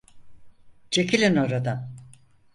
[0.91, 1.91] Çekilin oradan!